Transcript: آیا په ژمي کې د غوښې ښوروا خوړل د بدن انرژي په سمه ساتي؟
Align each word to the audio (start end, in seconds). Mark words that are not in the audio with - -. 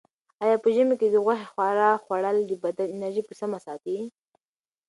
آیا 0.43 0.57
په 0.63 0.69
ژمي 0.75 0.95
کې 0.99 1.07
د 1.11 1.15
غوښې 1.25 1.47
ښوروا 1.51 1.91
خوړل 2.03 2.37
د 2.45 2.51
بدن 2.63 2.87
انرژي 2.95 3.23
په 3.25 3.33
سمه 3.39 3.59
ساتي؟ 3.65 3.97